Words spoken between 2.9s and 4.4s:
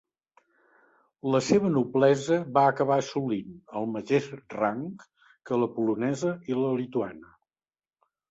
assolint el mateix